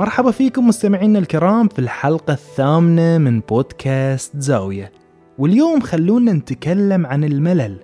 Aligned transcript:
مرحبا 0.00 0.30
فيكم 0.30 0.68
مستمعينا 0.68 1.18
الكرام 1.18 1.68
في 1.68 1.78
الحلقة 1.78 2.32
الثامنة 2.32 3.18
من 3.18 3.40
بودكاست 3.40 4.36
زاوية. 4.36 4.92
واليوم 5.38 5.80
خلونا 5.80 6.32
نتكلم 6.32 7.06
عن 7.06 7.24
الملل. 7.24 7.76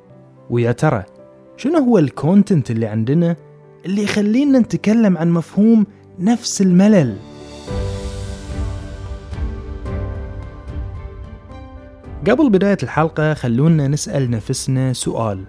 ويا 0.51 0.73
ترى 0.73 1.05
شنو 1.57 1.79
هو 1.79 1.99
الكونتنت 1.99 2.71
اللي 2.71 2.87
عندنا 2.87 3.37
اللي 3.87 4.03
يخلينا 4.03 4.59
نتكلم 4.59 5.19
عن 5.19 5.31
مفهوم 5.31 5.87
نفس 6.19 6.63
الملل؟ 6.63 7.17
قبل 12.29 12.51
بداية 12.51 12.79
الحلقة 12.83 13.35
خلونا 13.35 13.89
نسأل 13.89 14.31
نفسنا 14.31 14.93
سؤال. 14.93 15.45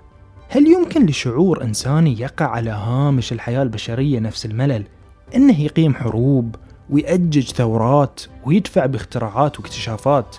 هل 0.49 0.68
يمكن 0.68 1.05
لشعور 1.05 1.63
إنساني 1.63 2.20
يقع 2.20 2.45
على 2.45 2.70
هامش 2.70 3.34
الحياة 3.34 3.63
البشرية 3.63 4.20
نفس 4.20 4.45
الملل؟ 4.45 4.84
إنه 5.36 5.62
يقيم 5.62 5.95
حروب 5.95 6.55
ويأجج 6.90 7.52
ثورات 7.52 8.22
ويدفع 8.45 8.85
باختراعات 8.85 9.59
واكتشافات. 9.59 10.35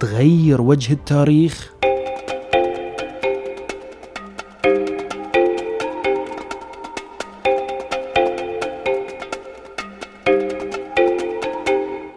تغير 0.00 0.60
وجه 0.60 0.92
التاريخ؟ 0.92 1.72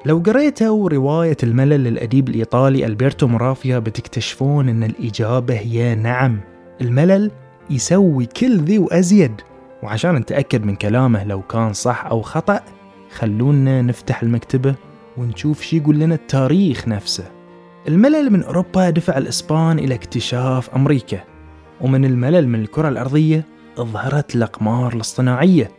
لو 0.05 0.19
قريتوا 0.19 0.89
رواية 0.89 1.37
الملل 1.43 1.83
للأديب 1.83 2.29
الإيطالي 2.29 2.85
ألبرتو 2.85 3.27
مرافيا 3.27 3.79
بتكتشفون 3.79 4.69
أن 4.69 4.83
الإجابة 4.83 5.53
هي 5.53 5.95
نعم. 5.95 6.39
الملل 6.81 7.31
يسوي 7.69 8.25
كل 8.25 8.57
ذي 8.57 8.79
وأزيد. 8.79 9.41
وعشان 9.83 10.15
نتأكد 10.15 10.65
من 10.65 10.75
كلامه 10.75 11.23
لو 11.23 11.41
كان 11.41 11.73
صح 11.73 12.05
أو 12.05 12.21
خطأ 12.21 12.61
خلونا 13.11 13.81
نفتح 13.81 14.23
المكتبة 14.23 14.75
ونشوف 15.17 15.61
شي 15.61 15.77
يقول 15.77 15.99
لنا 15.99 16.15
التاريخ 16.15 16.87
نفسه. 16.87 17.31
الملل 17.87 18.29
من 18.29 18.43
أوروبا 18.43 18.89
دفع 18.89 19.17
الإسبان 19.17 19.79
إلى 19.79 19.95
اكتشاف 19.95 20.69
أمريكا 20.75 21.19
ومن 21.81 22.05
الملل 22.05 22.47
من 22.47 22.61
الكرة 22.61 22.89
الأرضية 22.89 23.45
ظهرت 23.79 24.35
الأقمار 24.35 24.93
الاصطناعية 24.93 25.71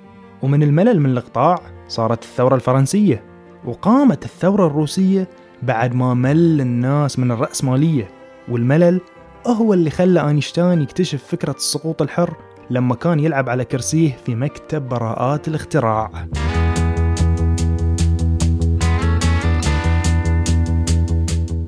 ومن 0.42 0.62
الملل 0.62 1.00
من 1.00 1.10
الإقطاع 1.10 1.60
صارت 1.88 2.22
الثورة 2.22 2.54
الفرنسية 2.54 3.24
وقامت 3.64 4.24
الثورة 4.24 4.66
الروسية 4.66 5.28
بعد 5.62 5.94
ما 5.94 6.14
مل 6.14 6.60
الناس 6.60 7.18
من 7.18 7.30
الرأسمالية 7.30 8.08
والملل 8.48 9.00
هو 9.46 9.74
اللي 9.74 9.90
خلى 9.90 10.28
أينشتاين 10.28 10.82
يكتشف 10.82 11.24
فكرة 11.24 11.52
السقوط 11.52 12.02
الحر 12.02 12.36
لما 12.70 12.94
كان 12.94 13.20
يلعب 13.20 13.48
على 13.48 13.64
كرسيه 13.64 14.16
في 14.26 14.34
مكتب 14.34 14.88
براءات 14.88 15.48
الاختراع. 15.48 16.10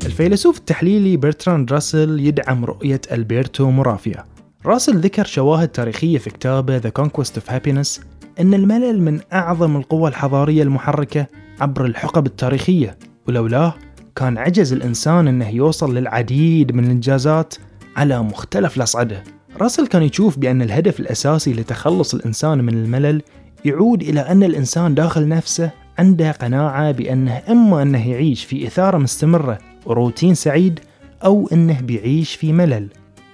الفيلسوف 0.07 0.59
التحليلي 0.59 1.17
برتراند 1.17 1.73
راسل 1.73 2.21
يدعم 2.21 2.65
رؤية 2.65 3.01
ألبرتو 3.13 3.71
مورافيا 3.71 4.25
راسل 4.67 5.01
ذكر 5.01 5.25
شواهد 5.25 5.69
تاريخية 5.69 6.19
في 6.19 6.31
كتابه 6.31 6.81
The 6.81 6.93
Conquest 7.01 7.33
of 7.37 7.53
Happiness 7.53 8.01
أن 8.41 8.55
الملل 8.55 9.03
من 9.03 9.21
أعظم 9.33 9.77
القوى 9.77 10.11
الحضارية 10.11 10.63
المحركة 10.63 11.27
عبر 11.61 11.85
الحقب 11.85 12.27
التاريخية 12.27 12.99
ولولاه 13.29 13.75
كان 14.17 14.39
عجز 14.39 14.73
الإنسان 14.73 15.29
أنه 15.29 15.49
يوصل 15.49 15.95
للعديد 15.95 16.73
من 16.73 16.85
الإنجازات 16.85 17.55
على 17.97 18.23
مختلف 18.23 18.77
الأصعدة 18.77 19.25
راسل 19.61 19.87
كان 19.87 20.03
يشوف 20.03 20.39
بأن 20.39 20.63
الهدف 20.63 21.01
الأساسي 21.01 21.53
لتخلص 21.53 22.15
الإنسان 22.15 22.65
من 22.65 22.75
الملل 22.75 23.23
يعود 23.65 24.03
إلى 24.03 24.21
أن 24.21 24.43
الإنسان 24.43 24.95
داخل 24.95 25.29
نفسه 25.29 25.71
عنده 25.99 26.31
قناعة 26.31 26.93
بأنه 26.93 27.43
إما 27.49 27.83
أنه 27.83 28.11
يعيش 28.11 28.45
في 28.45 28.67
إثارة 28.67 28.99
مستمرة 28.99 29.59
وروتين 29.87 30.35
سعيد 30.35 30.81
أو 31.25 31.49
أنه 31.53 31.81
بيعيش 31.81 32.35
في 32.35 32.53
ملل. 32.53 32.89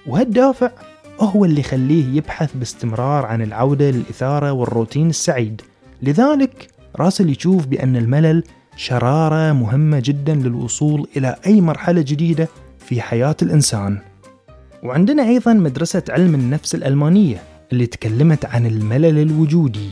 وهالدافع 0.07 0.71
هو 1.19 1.45
اللي 1.45 1.59
يخليه 1.59 2.17
يبحث 2.17 2.51
باستمرار 2.55 3.25
عن 3.25 3.41
العودة 3.41 3.91
للإثارة 3.91 4.51
والروتين 4.51 5.09
السعيد. 5.09 5.61
لذلك 6.03 6.67
راسل 6.95 7.29
يشوف 7.29 7.65
بأن 7.65 7.95
الملل 7.95 8.43
شرارة 8.75 9.53
مهمة 9.53 10.01
جدا 10.05 10.33
للوصول 10.35 11.07
إلى 11.17 11.35
أي 11.45 11.61
مرحلة 11.61 12.01
جديدة 12.01 12.47
في 12.79 13.01
حياة 13.01 13.35
الإنسان. 13.41 14.08
وعندنا 14.83 15.23
أيضا 15.23 15.53
مدرسة 15.53 16.03
علم 16.09 16.35
النفس 16.35 16.75
الألمانية 16.75 17.41
اللي 17.71 17.85
تكلمت 17.85 18.45
عن 18.45 18.65
الملل 18.65 19.19
الوجودي 19.19 19.89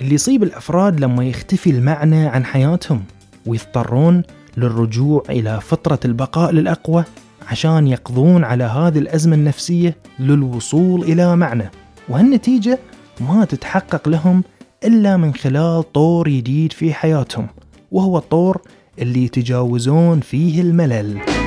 اللي 0.00 0.14
يصيب 0.14 0.42
الأفراد 0.42 1.00
لما 1.00 1.24
يختفي 1.24 1.70
المعنى 1.70 2.26
عن 2.26 2.44
حياتهم 2.44 3.04
ويضطرون 3.46 4.22
للرجوع 4.56 5.22
إلى 5.30 5.60
فطرة 5.60 6.00
البقاء 6.04 6.52
للأقوى 6.52 7.04
عشان 7.48 7.86
يقضون 7.86 8.44
على 8.44 8.64
هذه 8.64 8.98
الأزمة 8.98 9.36
النفسية 9.36 9.96
للوصول 10.18 11.02
إلى 11.02 11.36
معنى. 11.36 11.70
وهالنتيجة 12.08 12.78
ما 13.20 13.44
تتحقق 13.44 14.08
لهم 14.08 14.44
إلا 14.84 15.16
من 15.16 15.34
خلال 15.34 15.92
طور 15.92 16.28
جديد 16.28 16.72
في 16.72 16.94
حياتهم 16.94 17.46
وهو 17.92 18.18
الطور 18.18 18.62
اللي 18.98 19.24
يتجاوزون 19.24 20.20
فيه 20.20 20.60
الملل. 20.60 21.37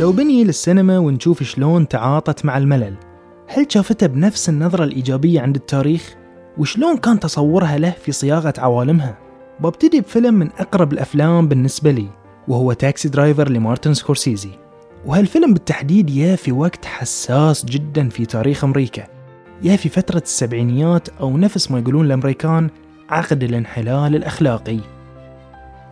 لو 0.00 0.12
بني 0.12 0.44
للسينما 0.44 0.98
ونشوف 0.98 1.42
شلون 1.42 1.88
تعاطت 1.88 2.44
مع 2.44 2.58
الملل 2.58 2.94
هل 3.48 3.66
شافتها 3.68 4.06
بنفس 4.06 4.48
النظرة 4.48 4.84
الإيجابية 4.84 5.40
عند 5.40 5.56
التاريخ؟ 5.56 6.14
وشلون 6.58 6.96
كان 6.96 7.20
تصورها 7.20 7.78
له 7.78 7.90
في 7.90 8.12
صياغة 8.12 8.54
عوالمها؟ 8.58 9.18
ببتدي 9.60 10.00
بفيلم 10.00 10.34
من 10.34 10.50
أقرب 10.58 10.92
الأفلام 10.92 11.48
بالنسبة 11.48 11.90
لي 11.90 12.08
وهو 12.48 12.72
Taxi 12.72 13.08
Driver 13.08 13.48
لمارتن 13.48 13.94
سكورسيزي 13.94 14.50
وهالفيلم 15.06 15.52
بالتحديد 15.54 16.10
يا 16.10 16.36
في 16.36 16.52
وقت 16.52 16.84
حساس 16.84 17.64
جدا 17.64 18.08
في 18.08 18.26
تاريخ 18.26 18.64
أمريكا 18.64 19.06
يا 19.62 19.76
في 19.76 19.88
فترة 19.88 20.22
السبعينيات 20.26 21.08
أو 21.08 21.36
نفس 21.36 21.70
ما 21.70 21.78
يقولون 21.78 22.06
الأمريكان 22.06 22.70
عقد 23.08 23.42
الانحلال 23.42 24.16
الأخلاقي 24.16 24.80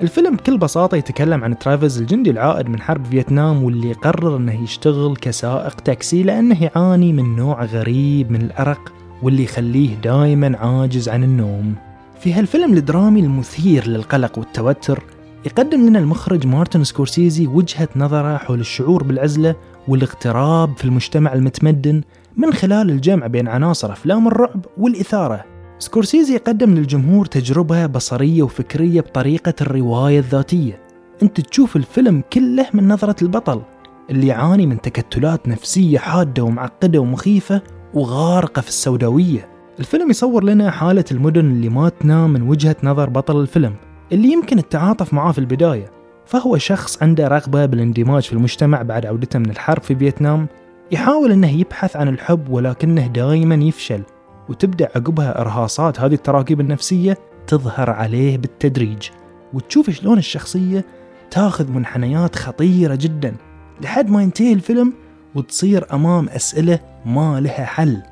الفيلم 0.02 0.36
بكل 0.36 0.58
بساطة 0.58 0.96
يتكلم 0.96 1.44
عن 1.44 1.58
ترافيز 1.58 2.00
الجندي 2.00 2.30
العائد 2.30 2.68
من 2.68 2.80
حرب 2.80 3.04
فيتنام 3.04 3.64
واللي 3.64 3.92
قرر 3.92 4.36
إنه 4.36 4.62
يشتغل 4.62 5.16
كسائق 5.16 5.74
تاكسي 5.74 6.22
لأنه 6.22 6.62
يعاني 6.64 7.12
من 7.12 7.36
نوع 7.36 7.64
غريب 7.64 8.30
من 8.30 8.42
الأرق 8.42 8.92
واللي 9.22 9.42
يخليه 9.44 9.94
دايما 9.94 10.58
عاجز 10.58 11.08
عن 11.08 11.24
النوم. 11.24 11.74
في 12.20 12.32
هالفيلم 12.32 12.74
الدرامي 12.74 13.20
المثير 13.20 13.88
للقلق 13.88 14.38
والتوتر 14.38 15.02
يقدم 15.46 15.86
لنا 15.86 15.98
المخرج 15.98 16.46
مارتن 16.46 16.84
سكورسيزي 16.84 17.46
وجهة 17.46 17.88
نظره 17.96 18.36
حول 18.36 18.60
الشعور 18.60 19.02
بالعزلة 19.02 19.54
والاغتراب 19.88 20.76
في 20.76 20.84
المجتمع 20.84 21.32
المتمدن 21.32 22.02
من 22.36 22.52
خلال 22.52 22.90
الجمع 22.90 23.26
بين 23.26 23.48
عناصر 23.48 23.92
أفلام 23.92 24.28
الرعب 24.28 24.66
والإثارة. 24.78 25.55
سكورسيزي 25.78 26.34
يقدم 26.34 26.74
للجمهور 26.74 27.26
تجربة 27.26 27.86
بصرية 27.86 28.42
وفكرية 28.42 29.00
بطريقة 29.00 29.54
الرواية 29.60 30.18
الذاتية. 30.18 30.80
أنت 31.22 31.40
تشوف 31.40 31.76
الفيلم 31.76 32.22
كله 32.32 32.66
من 32.74 32.88
نظرة 32.88 33.16
البطل 33.22 33.62
اللي 34.10 34.26
يعاني 34.26 34.66
من 34.66 34.80
تكتلات 34.80 35.48
نفسية 35.48 35.98
حادة 35.98 36.42
ومعقدة 36.42 36.98
ومخيفة 36.98 37.62
وغارقة 37.94 38.62
في 38.62 38.68
السوداوية. 38.68 39.48
الفيلم 39.78 40.10
يصور 40.10 40.44
لنا 40.44 40.70
حالة 40.70 41.04
المدن 41.10 41.50
اللي 41.50 41.68
ما 41.68 41.88
تنام 41.88 42.30
من 42.30 42.42
وجهة 42.42 42.76
نظر 42.82 43.10
بطل 43.10 43.40
الفيلم 43.40 43.74
اللي 44.12 44.32
يمكن 44.32 44.58
التعاطف 44.58 45.14
معاه 45.14 45.32
في 45.32 45.38
البداية. 45.38 45.90
فهو 46.26 46.58
شخص 46.58 47.02
عنده 47.02 47.28
رغبة 47.28 47.66
بالاندماج 47.66 48.22
في 48.22 48.32
المجتمع 48.32 48.82
بعد 48.82 49.06
عودته 49.06 49.38
من 49.38 49.50
الحرب 49.50 49.82
في 49.82 49.96
فيتنام 49.96 50.46
يحاول 50.92 51.32
إنه 51.32 51.60
يبحث 51.60 51.96
عن 51.96 52.08
الحب 52.08 52.48
ولكنه 52.48 53.06
دائما 53.06 53.54
يفشل. 53.54 54.02
وتبدأ 54.48 54.88
عقبها 54.96 55.40
إرهاصات. 55.40 56.00
هذه 56.00 56.14
التراكيب 56.14 56.60
النفسية 56.60 57.18
تظهر 57.46 57.90
عليه 57.90 58.38
بالتدريج. 58.38 59.08
وتشوف 59.52 59.90
شلون 59.90 60.18
الشخصية 60.18 60.84
تاخذ 61.30 61.70
منحنيات 61.70 62.36
خطيرة 62.36 62.94
جدا 62.94 63.34
لحد 63.80 64.10
ما 64.10 64.22
ينتهي 64.22 64.52
الفيلم 64.52 64.92
وتصير 65.34 65.86
أمام 65.92 66.28
أسئلة 66.28 66.78
ما 67.06 67.40
لها 67.40 67.64
حل. 67.64 68.02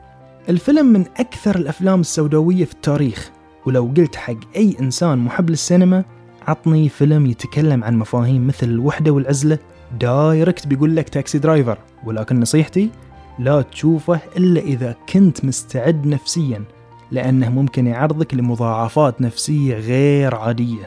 الفيلم 0.48 0.86
من 0.86 1.04
أكثر 1.16 1.56
الأفلام 1.56 2.00
السوداوية 2.00 2.64
في 2.64 2.72
التاريخ. 2.72 3.31
ولو 3.66 3.92
قلت 3.96 4.16
حق 4.16 4.56
أي 4.56 4.76
إنسان 4.81 5.19
محب 5.19 5.50
للسينما 5.50 6.04
عطني 6.48 6.88
فيلم 6.88 7.26
يتكلم 7.26 7.84
عن 7.84 7.96
مفاهيم 7.98 8.46
مثل 8.46 8.66
الوحدة 8.66 9.10
والعزلة. 9.10 9.58
direct 10.00 10.67
بيقول 10.66 10.96
لك 10.96 11.08
Taxi 11.08 11.38
Driver. 11.38 11.79
ولكن 12.04 12.40
نصيحتي 12.40 12.90
لا 13.38 13.62
تشوفه 13.62 14.20
إلا 14.36 14.60
إذا 14.60 14.96
كنت 15.12 15.44
مستعد 15.44 16.06
نفسيا 16.06 16.64
لأنه 17.10 17.50
ممكن 17.50 17.86
يعرضك 17.86 18.34
لمضاعفات 18.34 19.20
نفسية 19.20 19.75
غير 19.75 20.34
عادية. 20.34 20.86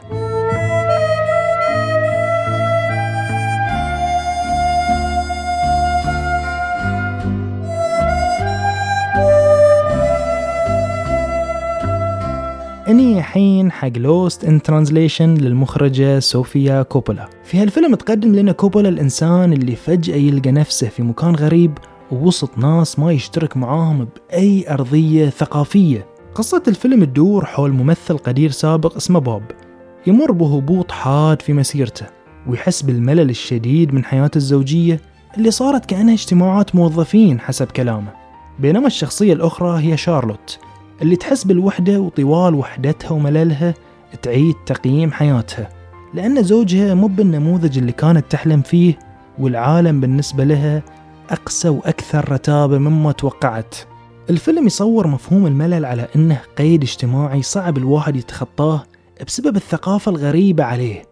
إني 12.88 13.18
الحين 13.18 13.72
حق 13.72 13.96
Lost 13.96 14.44
in 14.44 14.62
Translation 14.62 15.34
للمخرجة 15.34 16.18
صوفيا 16.18 16.82
كوبولا. 16.82 17.28
في 17.44 17.58
هالفيلم 17.58 17.94
تقدم 17.94 18.34
لنا 18.34 18.52
كوبولا 18.52 18.88
الإنسان 18.88 19.52
اللي 19.52 19.76
فجأة 19.76 20.16
يلقى 20.16 20.50
نفسه 20.52 20.88
في 20.88 21.02
مكان 21.02 21.34
غريب 21.34 21.78
ووسط 22.12 22.58
ناس 22.58 22.98
ما 22.98 23.12
يشترك 23.12 23.56
معاهم 23.56 24.08
بأي 24.30 24.70
أرضية 24.70 25.28
ثقافية. 25.28 26.06
قصة 26.34 26.62
الفيلم 26.68 27.04
تدور 27.04 27.44
حول 27.44 27.72
ممثل 27.72 28.18
قدير 28.18 28.50
سابق 28.50 28.96
اسمه 28.96 29.18
بوب. 29.18 29.42
يمر 30.06 30.32
بهبوط 30.32 30.92
حاد 30.92 31.42
في 31.42 31.52
مسيرته 31.52 32.06
ويحس 32.46 32.82
بالملل 32.82 33.30
الشديد 33.30 33.94
من 33.94 34.04
حياته 34.04 34.36
الزوجية 34.36 35.00
اللي 35.36 35.50
صارت 35.50 35.86
كأنها 35.86 36.14
اجتماعات 36.14 36.74
موظفين 36.74 37.40
حسب 37.40 37.66
كلامه. 37.66 38.12
بينما 38.58 38.86
الشخصية 38.86 39.32
الأخرى 39.32 39.82
هي 39.82 39.96
شارلوت 39.96 40.58
اللي 41.02 41.16
تحس 41.16 41.44
بالوحدة 41.44 42.00
وطوال 42.00 42.54
وحدتها 42.54 43.10
ومللها 43.10 43.74
تعيد 44.22 44.54
تقييم 44.66 45.12
حياتها 45.12 45.68
لأن 46.14 46.42
زوجها 46.42 46.94
مو 46.94 47.06
بالنموذج 47.06 47.78
اللي 47.78 47.92
كانت 47.92 48.24
تحلم 48.30 48.62
فيه 48.62 48.98
والعالم 49.38 50.00
بالنسبة 50.00 50.44
لها 50.44 50.82
أقسى 51.30 51.68
وأكثر 51.68 52.32
رتابة 52.32 52.78
مما 52.78 53.12
توقعت. 53.12 53.74
الفيلم 54.30 54.66
يصور 54.66 55.06
مفهوم 55.06 55.46
الملل 55.46 55.84
على 55.84 56.08
أنه 56.16 56.40
قيد 56.58 56.82
اجتماعي 56.82 57.42
صعب 57.42 57.78
الواحد 57.78 58.16
يتخطاه 58.16 58.84
بسبب 59.26 59.56
الثقافة 59.56 60.10
الغريبة 60.10 60.64
عليه. 60.64 61.02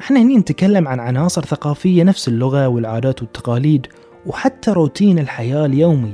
إحنا 0.00 0.20
هني 0.20 0.36
نتكلم 0.36 0.88
عن 0.88 1.00
عناصر 1.00 1.44
ثقافية 1.44 2.02
نفس 2.02 2.28
اللغة 2.28 2.68
والعادات 2.68 3.22
والتقاليد 3.22 3.86
وحتى 4.26 4.70
روتين 4.70 5.18
الحياة 5.18 5.66
اليومي. 5.66 6.12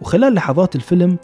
وخلال 0.00 0.34
لحظات 0.34 0.76
الفيلم 0.76 1.16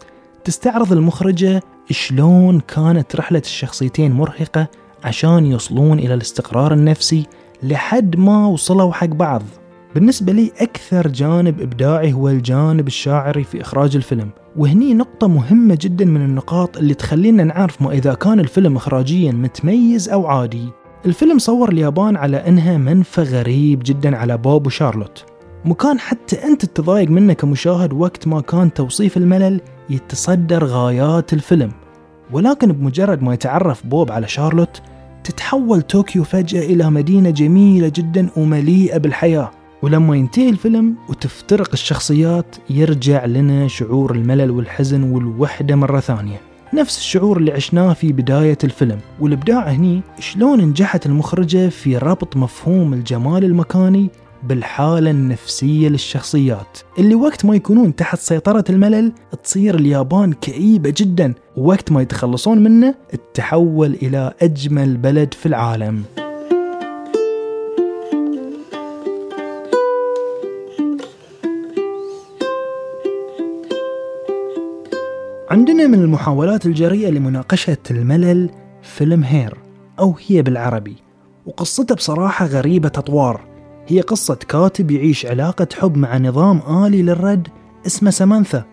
تستعرض 0.43 0.91
المخرجة 0.91 1.61
شلون 1.91 2.59
كانت 2.59 3.15
رحلة 3.15 3.39
الشخصيتين 3.45 4.11
مرهقة 4.11 4.67
عشان 5.03 5.45
يوصلون 5.45 5.99
إلى 5.99 6.13
الاستقرار 6.13 6.73
النفسي 6.73 7.25
لحد 7.63 8.15
ما 8.15 8.47
وصلوا 8.47 8.93
حق 8.93 9.07
بعض. 9.07 9.43
بالنسبة 9.95 10.33
لي 10.33 10.51
أكثر 10.59 11.07
جانب 11.07 11.61
إبداعي 11.61 12.13
هو 12.13 12.29
الجانب 12.29 12.87
الشاعري 12.87 13.43
في 13.43 13.61
إخراج 13.61 13.95
الفيلم 13.95 14.29
وهني 14.57 14.93
نقطة 14.93 15.27
مهمة 15.27 15.77
جدا 15.81 16.05
من 16.05 16.25
النقاط 16.25 16.77
اللي 16.77 16.93
تخلينا 16.93 17.43
نعرف 17.43 17.81
ما 17.81 17.91
إذا 17.91 18.13
كان 18.13 18.39
الفيلم 18.39 18.75
إخراجيا 18.75 19.31
متميز 19.31 20.09
أو 20.09 20.27
عادي. 20.27 20.69
الفيلم 21.05 21.39
صور 21.39 21.69
اليابان 21.69 22.15
على 22.15 22.37
أنها 22.37 22.77
منفى 22.77 23.21
غريب 23.21 23.81
جدا 23.85 24.17
على 24.17 24.37
بوب 24.37 24.67
وشارلوت. 24.67 25.25
مكان 25.65 25.99
حتى 25.99 26.43
أنت 26.43 26.65
تتضايق 26.65 27.09
منه 27.09 27.33
كمشاهد 27.33 27.93
وقت 27.93 28.27
ما 28.27 28.41
كان 28.41 28.73
توصيف 28.73 29.17
الملل 29.17 29.61
يتصدر 29.89 30.65
غايات 30.65 31.33
الفيلم. 31.33 31.71
ولكن 32.31 32.71
بمجرد 32.71 33.21
ما 33.21 33.33
يتعرف 33.33 33.85
بوب 33.85 34.11
على 34.11 34.27
شارلوت 34.27 34.81
تتحول 35.23 35.81
طوكيو 35.81 36.23
فجأة 36.23 36.61
إلى 36.61 36.89
مدينة 36.89 37.29
جميلة 37.29 37.91
جدا 37.95 38.29
ومليئة 38.37 38.97
بالحياة. 38.97 39.51
ولما 39.83 40.15
ينتهي 40.15 40.49
الفيلم 40.49 40.95
وتفترق 41.09 41.69
الشخصيات 41.73 42.55
يرجع 42.69 43.25
لنا 43.25 43.67
شعور 43.67 44.15
الملل 44.15 44.51
والحزن 44.51 45.03
والوحدة 45.03 45.75
مرة 45.75 45.99
ثانية. 45.99 46.41
نفس 46.73 46.97
الشعور 46.97 47.37
اللي 47.37 47.51
عشناه 47.51 47.93
في 47.93 48.13
بداية 48.13 48.57
الفيلم. 48.63 48.99
والإبداع 49.19 49.63
هني 49.63 50.01
شلون 50.19 50.61
نجحت 50.61 51.05
المخرجة 51.05 51.69
في 51.69 51.97
ربط 51.97 52.37
مفهوم 52.37 52.93
الجمال 52.93 53.43
المكاني 53.43 54.09
بالحالة 54.43 55.11
النفسية 55.11 55.89
للشخصيات. 55.89 56.79
اللي 56.99 57.15
وقت 57.15 57.45
ما 57.45 57.55
يكونون 57.55 57.95
تحت 57.95 58.19
سيطرة 58.19 58.63
الملل 58.69 59.11
تصير 59.43 59.75
اليابان 59.75 60.33
كئيبة 60.33 60.93
جدا. 60.97 61.33
ووقت 61.57 61.91
ما 61.91 62.01
يتخلصون 62.01 62.63
منه 62.63 62.95
تتحول 63.09 63.97
إلى 64.01 64.33
أجمل 64.41 64.97
بلد 64.97 65.33
في 65.33 65.45
العالم. 65.45 66.03
عندنا 75.53 75.87
من 75.87 76.01
المحاولات 76.01 76.65
الجريئة 76.65 77.09
لمناقشة 77.09 77.77
الملل 77.91 78.49
فيلم 78.81 79.23
هير 79.23 79.57
أو 79.99 80.15
هي 80.27 80.41
بالعربي. 80.41 80.95
وقصته 81.45 81.95
بصراحة 81.95 82.45
غريبة 82.45 82.91
أطوار 82.95 83.41
هي 83.87 84.01
قصة 84.01 84.35
كاتب 84.35 84.91
يعيش 84.91 85.25
علاقة 85.25 85.67
حب 85.79 85.97
مع 85.97 86.17
نظام 86.17 86.85
آلي 86.85 87.01
للرد 87.01 87.47
اسمه 87.87 88.11
سمانثا 88.11 88.63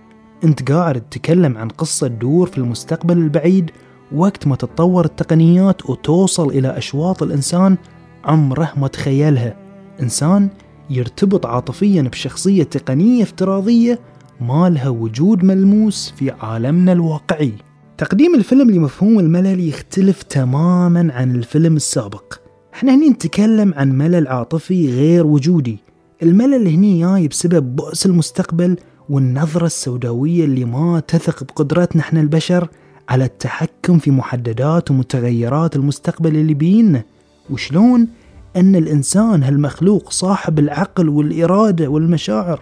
أنت 0.44 0.72
قاعد 0.72 1.00
تتكلم 1.00 1.58
عن 1.58 1.68
قصة 1.68 2.08
تدور 2.08 2.46
في 2.46 2.58
المستقبل 2.58 3.18
البعيد 3.18 3.70
وقت 4.12 4.46
ما 4.46 4.56
تتطور 4.56 5.04
التقنيات 5.04 5.90
وتوصل 5.90 6.48
إلى 6.48 6.78
أشواط 6.78 7.22
الإنسان 7.22 7.76
عمره 8.24 8.72
ما 8.76 8.88
تخيلها. 8.88 9.56
إنسان 10.02 10.48
يرتبط 10.90 11.46
عاطفيا 11.46 12.02
بشخصية 12.02 12.62
تقنية 12.62 13.22
افتراضية 13.22 13.98
ما 14.40 14.70
لها 14.70 14.88
وجود 14.88 15.44
ملموس 15.44 16.14
في 16.16 16.30
عالمنا 16.30 16.92
الواقعي. 16.92 17.52
تقديم 17.98 18.34
الفيلم 18.34 18.70
لمفهوم 18.70 19.18
الملل 19.18 19.68
يختلف 19.68 20.22
تماما 20.22 21.12
عن 21.12 21.34
الفيلم 21.36 21.76
السابق. 21.76 22.34
إحنا 22.74 22.94
هني 22.94 23.08
نتكلم 23.08 23.74
عن 23.76 23.92
ملل 23.92 24.28
عاطفي 24.28 24.94
غير 24.94 25.26
وجودي. 25.26 25.78
الملل 26.22 26.68
هني 26.68 27.00
جاي 27.00 27.28
بسبب 27.28 27.76
بؤس 27.76 28.06
المستقبل 28.06 28.76
والنظرة 29.08 29.66
السوداوية 29.66 30.44
اللي 30.44 30.64
ما 30.64 31.02
تثق 31.08 31.44
بقدرتنا 31.44 32.02
إحنا 32.02 32.20
البشر 32.20 32.68
على 33.08 33.24
التحكم 33.24 33.98
في 33.98 34.10
محددات 34.10 34.90
ومتغيرات 34.90 35.76
المستقبل 35.76 36.36
اللي 36.36 36.54
بينا. 36.54 37.02
وشلون 37.50 38.08
أن 38.56 38.76
الإنسان 38.76 39.42
هالمخلوق 39.42 40.10
صاحب 40.10 40.58
العقل 40.58 41.08
والإرادة 41.08 41.88
والمشاعر 41.88 42.60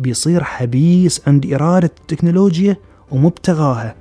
بيصير 0.00 0.44
حبيس 0.44 1.20
عند 1.26 1.52
إرادة 1.52 1.90
التكنولوجيا 2.00 2.76
ومبتغاها. 3.10 3.94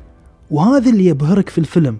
وهذا 0.52 0.90
اللي 0.90 1.06
يبهرك 1.06 1.50
في 1.50 1.58
الفيلم 1.58 1.98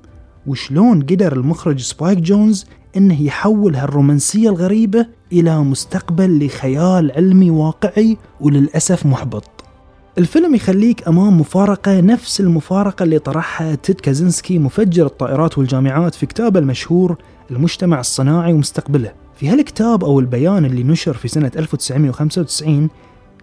وشلون 0.48 1.02
قدر 1.02 1.34
المخرج 1.34 1.80
سبايك 1.82 2.18
جونز 2.18 2.66
إنه 2.98 3.22
يحول 3.22 3.76
هالرومانسية 3.76 4.50
الغريبة 4.50 5.06
إلى 5.32 5.60
مستقبل 5.60 6.46
لخيال 6.46 7.12
علمي 7.12 7.52
واقعي 7.52 8.18
وللأسف 8.42 9.06
محبط. 9.06 9.44
الفيلم 10.18 10.56
يخليك 10.56 11.08
أمام 11.08 11.40
مفارقة 11.40 12.00
نفس 12.00 12.40
المفارقة 12.40 13.04
اللي 13.04 13.20
طرحها 13.20 13.76
تيد 13.76 14.00
كازنسكي 14.02 14.60
مفجر 14.60 15.06
الطائرات 15.06 15.58
والجامعات 15.58 16.16
في 16.16 16.26
كتابه 16.26 16.60
المشهور 16.60 17.18
المجتمع 17.52 18.00
الصناعي 18.00 18.54
ومستقبله. 18.54 19.12
في 19.36 19.50
هالكتاب 19.50 20.04
أو 20.04 20.20
البيان 20.20 20.66
اللي 20.66 20.84
نشر 20.84 21.14
في 21.14 21.28
سنة 21.28 21.52
1995 21.58 22.90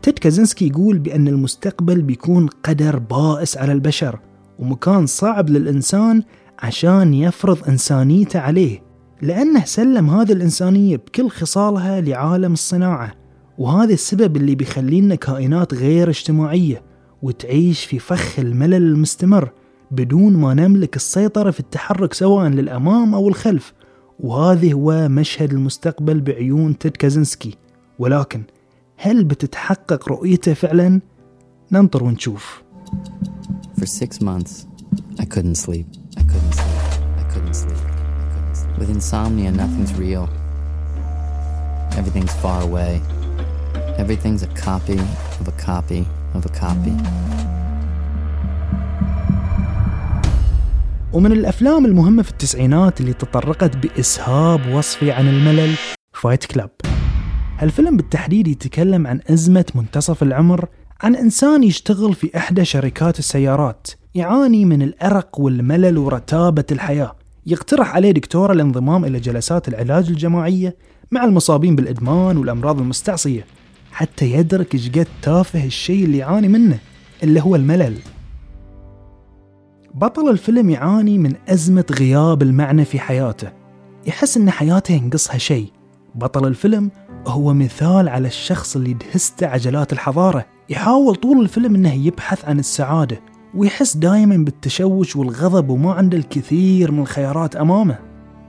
تيد 0.06 0.18
كازنسكي 0.18 0.66
يقول 0.66 0.98
بأن 0.98 1.28
المستقبل 1.28 2.02
بيكون 2.02 2.46
قدر 2.46 2.98
بائس 2.98 3.58
على 3.58 3.72
البشر 3.72 4.18
ومكان 4.58 5.06
صعب 5.06 5.50
للإنسان 5.50 6.22
عشان 6.58 7.14
يفرض 7.14 7.68
إنسانيته 7.68 8.40
عليه 8.40 8.82
لأنه 9.22 9.64
سلم 9.64 10.10
هذه 10.10 10.32
الإنسانية 10.32 10.96
بكل 10.96 11.28
خصالها 11.28 12.00
لعالم 12.00 12.52
الصناعة 12.52 13.14
وهذا 13.58 13.92
السبب 13.92 14.36
اللي 14.36 14.54
بيخلينا 14.54 15.14
كائنات 15.14 15.74
غير 15.74 16.08
اجتماعية 16.08 16.82
وتعيش 17.22 17.84
في 17.84 17.98
فخ 17.98 18.38
الملل 18.38 18.74
المستمر 18.74 19.50
بدون 19.90 20.36
ما 20.36 20.54
نملك 20.54 20.96
السيطرة 20.96 21.50
في 21.50 21.60
التحرك 21.60 22.14
سواء 22.14 22.48
للأمام 22.48 23.14
أو 23.14 23.28
الخلف 23.28 23.72
وهذا 24.20 24.72
هو 24.72 25.08
مشهد 25.08 25.52
المستقبل 25.52 26.20
بعيون 26.20 26.78
تيد 26.78 26.96
كازنسكي 26.96 27.54
ولكن 27.98 28.42
هل 28.96 29.24
بتتحقق 29.24 30.08
رؤيته 30.08 30.54
فعلا؟ 30.54 31.00
ننطر 31.72 32.04
ونشوف 32.04 32.62
For 33.80 33.86
six 33.86 34.20
months, 34.22 34.52
I 35.20 35.24
couldn't 35.34 35.58
sleep. 35.66 35.86
I 36.20 36.22
couldn't 36.30 36.54
sleep. 36.60 36.82
I 37.22 37.24
couldn't 37.32 37.56
sleep. 37.62 37.82
I 38.22 38.26
couldn't 38.34 38.56
sleep. 38.62 38.78
With 38.78 38.90
insomnia, 38.98 39.50
nothing's 39.62 39.92
real. 40.04 40.26
Everything's 42.00 42.34
far 42.44 42.60
away. 42.68 42.92
Everything's 44.02 44.42
a 44.48 44.50
copy 44.66 45.00
of 45.40 45.46
a 45.54 45.56
copy 45.70 46.02
of 46.36 46.42
a 46.50 46.52
copy. 46.64 46.96
ومن 51.12 51.32
الأفلام 51.32 51.86
المهمة 51.86 52.22
في 52.22 52.30
التسعينات 52.30 53.00
اللي 53.00 53.12
تطرقت 53.12 53.76
بإسهاب 53.76 54.74
وصفي 54.74 55.12
عن 55.12 55.28
الملل 55.28 55.74
فايت 56.12 56.44
كلاب 56.44 56.70
هالفيلم 57.58 57.96
بالتحديد 57.96 58.48
يتكلم 58.48 59.06
عن 59.06 59.20
أزمة 59.30 59.64
منتصف 59.74 60.22
العمر 60.22 60.68
عن 61.02 61.16
إنسان 61.16 61.62
يشتغل 61.62 62.14
في 62.14 62.36
إحدى 62.36 62.64
شركات 62.64 63.18
السيارات 63.18 63.86
يعاني 64.14 64.64
من 64.64 64.82
الأرق 64.82 65.40
والملل 65.40 65.98
ورتابة 65.98 66.64
الحياة. 66.72 67.16
يقترح 67.46 67.94
عليه 67.94 68.10
دكتور 68.10 68.52
الانضمام 68.52 69.04
إلى 69.04 69.20
جلسات 69.20 69.68
العلاج 69.68 70.08
الجماعية 70.08 70.76
مع 71.10 71.24
المصابين 71.24 71.76
بالإدمان 71.76 72.36
والأمراض 72.36 72.80
المستعصية 72.80 73.46
حتى 73.92 74.32
يدرك 74.32 74.76
قد 74.76 75.06
تافه 75.22 75.64
الشيء 75.64 76.04
اللي 76.04 76.18
يعاني 76.18 76.48
منه 76.48 76.78
اللي 77.22 77.40
هو 77.40 77.56
الملل. 77.56 77.98
بطل 79.94 80.28
الفيلم 80.28 80.70
يعاني 80.70 81.18
من 81.18 81.34
أزمة 81.48 81.84
غياب 81.90 82.42
المعنى 82.42 82.84
في 82.84 82.98
حياته. 82.98 83.48
يحس 84.06 84.36
أن 84.36 84.50
حياته 84.50 84.92
ينقصها 84.92 85.38
شيء. 85.38 85.72
بطل 86.14 86.46
الفيلم 86.46 86.90
هو 87.26 87.54
مثال 87.54 88.08
على 88.08 88.28
الشخص 88.28 88.76
اللي 88.76 88.94
دهسته 88.94 89.46
عجلات 89.46 89.92
الحضارة. 89.92 90.44
يحاول 90.70 91.14
طول 91.14 91.40
الفيلم 91.40 91.74
أنه 91.74 91.92
يبحث 92.06 92.44
عن 92.44 92.58
السعادة 92.58 93.20
ويحس 93.54 93.96
دائما 93.96 94.36
بالتشوش 94.36 95.16
والغضب 95.16 95.70
وما 95.70 95.92
عنده 95.92 96.18
الكثير 96.18 96.92
من 96.92 97.00
الخيارات 97.00 97.56
أمامه. 97.56 97.98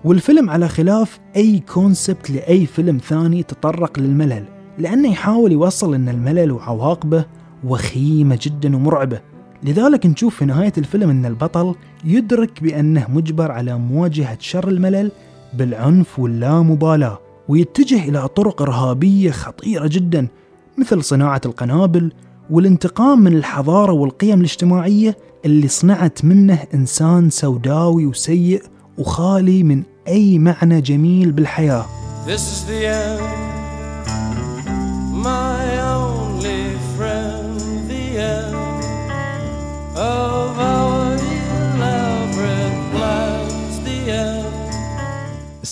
والفيلم 0.04 0.50
على 0.50 0.68
خلاف 0.68 1.20
أي 1.36 1.60
كونسبت 1.60 2.32
لأي 2.32 2.66
فيلم 2.66 2.98
ثاني 2.98 3.44
تطرق 3.44 4.00
للملل 4.00 4.46
لأنه 4.78 5.12
يحاول 5.12 5.52
يوصل 5.52 5.94
أن 5.94 6.10
الملل 6.10 6.52
وعواقبه 6.52 7.26
وخيمة 7.64 8.40
جدا 8.42 8.76
ومرعبة. 8.76 9.22
لذلك 9.64 10.06
نشوف 10.06 10.36
في 10.36 10.46
نهاية 10.46 10.74
الفيلم 10.78 11.10
أن 11.10 11.26
البطل 11.26 11.76
يدرك 12.06 12.64
بأنه 12.64 13.06
مجبر 13.10 13.52
على 13.52 13.78
مواجهة 13.78 14.38
شر 14.40 14.68
الملل 14.68 15.12
بالعنف 15.54 16.20
واللامبالاة 16.20 17.27
ويتجه 17.48 18.10
إلى 18.10 18.28
طرق 18.28 18.62
إرهابية 18.62 19.32
خطيرة 19.32 19.88
جدا 19.88 20.28
مثل 20.78 21.04
صناعة 21.04 21.42
القنابل 21.46 22.12
والانتقام 22.50 23.20
من 23.20 23.36
الحضارة 23.36 23.92
والقيم 23.92 24.40
الاجتماعية 24.40 25.18
اللي 25.46 25.68
صنعت 25.68 26.26
منه 26.26 26.64
إنسان 26.74 27.30
سوداوي 27.30 28.06
وسيء 28.06 28.64
وخالي 28.98 29.64
من 29.64 29.84
أي 30.08 30.40
معنى 30.40 30.82
جميل 30.82 31.32
بالحياة. 31.32 31.86
This 32.28 32.40
is 32.40 32.66
the 32.70 32.86
end, 32.86 33.67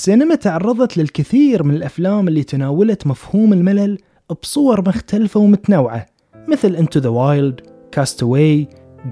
السينما 0.05 0.35
تعرضت 0.35 0.97
للكثير 0.97 1.63
من 1.63 1.75
الأفلام 1.75 2.27
اللي 2.27 2.43
تناولت 2.43 3.07
مفهوم 3.07 3.53
الملل 3.53 3.97
بصور 4.41 4.87
مختلفة 4.87 5.39
ومتنوعة 5.39 6.05
مثل 6.47 6.77
Into 6.77 6.99
the 7.01 7.09
Wild, 7.09 7.65
Castaway, 7.95 8.65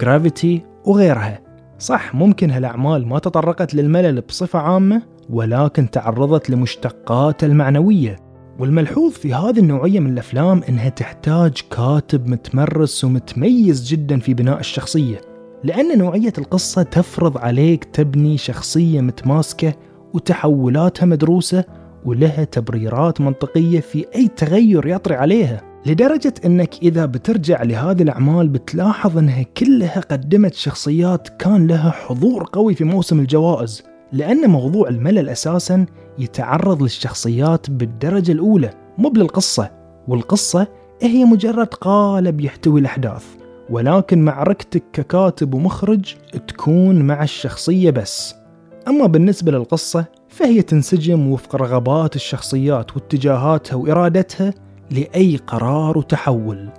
Gravity 0.03 0.61
وغيرها. 0.85 1.39
صح 1.79 2.15
ممكن 2.15 2.51
هالأعمال 2.51 3.07
ما 3.07 3.19
تطرقت 3.19 3.73
للملل 3.73 4.21
بصفة 4.21 4.59
عامة 4.59 5.01
ولكن 5.29 5.89
تعرضت 5.89 6.49
لمشتقاتها 6.49 7.47
المعنوية. 7.47 8.15
والملحوظ 8.59 9.11
في 9.11 9.33
هذه 9.33 9.59
النوعية 9.59 9.99
من 9.99 10.13
الأفلام 10.13 10.63
إنها 10.69 10.89
تحتاج 10.89 11.61
كاتب 11.71 12.27
متمرس 12.27 13.03
ومتميز 13.03 13.87
جدا 13.87 14.19
في 14.19 14.33
بناء 14.33 14.59
الشخصية 14.59 15.21
لأن 15.63 15.97
نوعية 15.97 16.33
القصة 16.37 16.83
تفرض 16.83 17.37
عليك 17.37 17.83
تبني 17.83 18.37
شخصية 18.37 19.01
متماسكة 19.01 19.73
وتحولاتها 20.13 21.05
مدروسة 21.05 21.63
ولها 22.05 22.43
تبريرات 22.43 23.21
منطقية 23.21 23.79
في 23.79 24.05
أي 24.15 24.27
تغير 24.27 24.87
يطري 24.87 25.15
عليها 25.15 25.61
لدرجة 25.85 26.33
أنك 26.45 26.75
إذا 26.81 27.05
بترجع 27.05 27.63
لهذه 27.63 28.01
الأعمال 28.01 28.49
بتلاحظ 28.49 29.17
أنها 29.17 29.43
كلها 29.43 29.99
قدمت 29.99 30.53
شخصيات 30.53 31.29
كان 31.29 31.67
لها 31.67 31.91
حضور 31.91 32.49
قوي 32.53 32.75
في 32.75 32.83
موسم 32.83 33.19
الجوائز 33.19 33.83
لأن 34.11 34.49
موضوع 34.49 34.87
الملل 34.87 35.29
أساسا 35.29 35.85
يتعرض 36.19 36.81
للشخصيات 36.81 37.69
بالدرجة 37.69 38.31
الأولى 38.31 38.69
مو 38.97 39.09
بالقصة 39.09 39.71
والقصة 40.07 40.67
هي 41.01 41.25
مجرد 41.25 41.67
قالب 41.67 42.41
يحتوي 42.41 42.79
الأحداث 42.79 43.25
ولكن 43.69 44.25
معركتك 44.25 44.83
ككاتب 44.93 45.53
ومخرج 45.53 46.15
تكون 46.47 47.01
مع 47.01 47.23
الشخصية 47.23 47.89
بس. 47.89 48.42
أما 48.87 49.07
بالنسبة 49.07 49.51
للقصة 49.51 50.05
فهي 50.29 50.61
تنسجم 50.61 51.27
وفق 51.27 51.55
رغبات 51.55 52.15
الشخصيات 52.15 52.95
واتجاهاتها 52.95 53.75
وإرادتها 53.75 54.53
لأي 54.91 55.37
قرار 55.47 55.97
وتحول. 55.97 56.69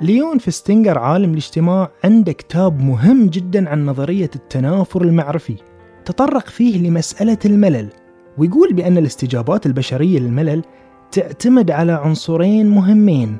ليون 0.00 0.38
فيستنجر 0.38 0.98
عالم 0.98 1.30
الاجتماع 1.30 1.90
عنده 2.04 2.32
كتاب 2.32 2.80
مهم 2.80 3.26
جدا 3.26 3.68
عن 3.68 3.86
نظرية 3.86 4.30
التنافر 4.36 5.02
المعرفي 5.02 5.56
تطرق 6.04 6.46
فيه 6.46 6.88
لمسألة 6.88 7.38
الملل. 7.44 8.01
ويقول 8.38 8.72
بأن 8.72 8.98
الاستجابات 8.98 9.66
البشرية 9.66 10.18
للملل 10.18 10.62
تعتمد 11.12 11.70
على 11.70 11.92
عنصرين 11.92 12.68
مهمين. 12.68 13.36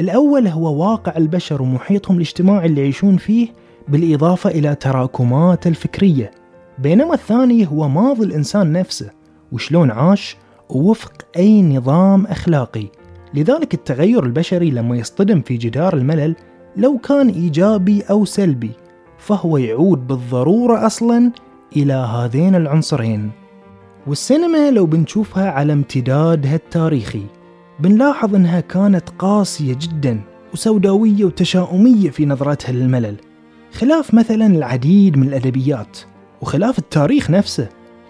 الأول 0.00 0.48
هو 0.48 0.90
واقع 0.90 1.16
البشر 1.16 1.62
ومحيطهم 1.62 2.16
الاجتماعي 2.16 2.66
اللي 2.66 2.80
يعيشون 2.80 3.16
فيه 3.16 3.48
بالإضافة 3.88 4.50
إلى 4.50 4.74
تراكمات 4.74 5.66
الفكرية. 5.66 6.30
بينما 6.78 7.14
الثاني 7.14 7.68
هو 7.68 7.88
ماضي 7.88 8.24
الإنسان 8.24 8.72
نفسه 8.72 9.10
وشلون 9.52 9.90
عاش 9.90 10.36
وفق 10.68 11.12
أي 11.36 11.62
نظام 11.62 12.26
أخلاقي. 12.26 12.86
لذلك 13.34 13.74
التغير 13.74 14.24
البشري 14.24 14.70
لما 14.70 14.96
يصطدم 14.96 15.40
في 15.40 15.56
جدار 15.56 15.96
الملل 15.96 16.36
لو 16.76 16.98
كان 16.98 17.28
إيجابي 17.28 18.02
أو 18.02 18.24
سلبي 18.24 18.70
فهو 19.18 19.56
يعود 19.56 20.06
بالضرورة 20.06 20.86
أصلا 20.86 21.32
إلى 21.76 21.92
هذين 21.92 22.54
العنصرين. 22.54 23.43
والسينما 24.06 24.70
لو 24.70 24.86
بنشوفها 24.86 25.50
على 25.50 25.72
امتدادها 25.72 26.54
التاريخي 26.54 27.22
بنلاحظ 27.80 28.34
إنها 28.34 28.60
كانت 28.60 29.08
قاسية 29.18 29.76
جدا 29.80 30.20
وسوداوية 30.52 31.24
وتشاؤمية 31.24 32.10
في 32.10 32.26
نظرتها 32.26 32.72
للملل 32.72 33.16
خلاف 33.72 34.14
مثلا 34.14 34.46
العديد 34.46 35.16
من 35.16 35.28
الأدبيات 35.28 35.98
وخلاف 36.40 36.78
التاريخ 36.78 37.30
نفسه 37.30 37.68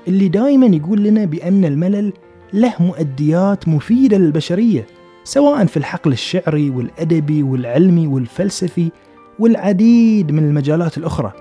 اللي 0.09 0.29
دائما 0.29 0.67
يقول 0.67 1.03
لنا 1.03 1.25
بأن 1.25 1.65
الملل 1.65 2.13
له 2.53 2.75
مؤديات 2.81 3.69
مفيدة 3.69 4.17
للبشرية 4.17 4.87
سواء 5.25 5.65
في 5.67 5.77
الحقل 5.77 6.13
الشعري 6.13 6.71
والأدبي 6.71 7.43
والعلمي 7.43 8.07
والفلسفي 8.07 8.91
والعديد 9.39 10.33
من 10.33 10.45
المجالات 10.45 10.99
الأخرى. 10.99 11.33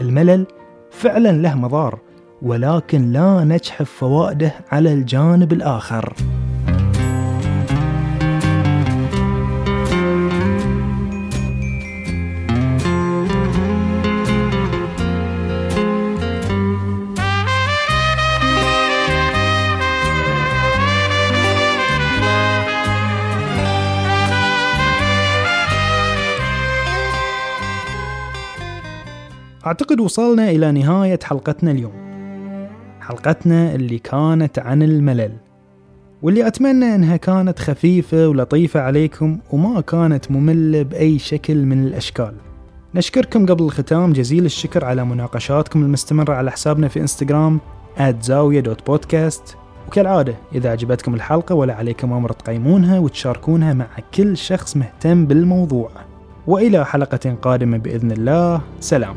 الملل 0.00 0.46
فعلا 0.90 1.32
له 1.32 1.54
مضار 1.54 1.98
ولكن 2.42 3.12
لا 3.12 3.44
نجحف 3.44 3.90
فوائده 3.90 4.52
على 4.72 4.92
الجانب 4.92 5.52
الآخر. 5.52 6.14
أعتقد 29.66 30.00
وصلنا 30.00 30.50
إلى 30.50 30.72
نهاية 30.72 31.18
حلقتنا 31.22 31.70
اليوم. 31.70 32.01
حلقتنا 33.02 33.74
اللي 33.74 33.98
كانت 33.98 34.58
عن 34.58 34.82
الملل 34.82 35.32
واللي 36.22 36.46
أتمنى 36.46 36.94
أنها 36.94 37.16
كانت 37.16 37.58
خفيفة 37.58 38.28
ولطيفة 38.28 38.80
عليكم 38.80 39.38
وما 39.50 39.80
كانت 39.80 40.30
مملة 40.30 40.82
بأي 40.82 41.18
شكل 41.18 41.64
من 41.64 41.84
الأشكال. 41.84 42.34
نشكركم 42.94 43.46
قبل 43.46 43.64
الختام 43.64 44.12
جزيل 44.12 44.44
الشكر 44.44 44.84
على 44.84 45.04
مناقشاتكم 45.04 45.82
المستمرة 45.82 46.34
على 46.34 46.50
حسابنا 46.50 46.88
في 46.88 47.00
إنستغرام 47.00 47.60
@زاوية.بودكاست 48.20 49.56
وكالعادة 49.88 50.34
إذا 50.54 50.70
عجبتكم 50.70 51.14
الحلقة 51.14 51.54
ولا 51.54 51.74
عليكم 51.74 52.12
أمر 52.12 52.32
تقيمونها 52.32 52.98
وتشاركونها 52.98 53.72
مع 53.72 53.86
كل 54.14 54.36
شخص 54.36 54.76
مهتم 54.76 55.26
بالموضوع. 55.26 55.90
وإلى 56.46 56.86
حلقة 56.86 57.36
قادمة 57.42 57.78
بإذن 57.78 58.12
الله 58.12 58.60
سلام. 58.80 59.14